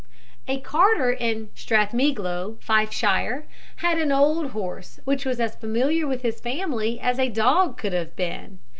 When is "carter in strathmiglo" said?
0.61-2.57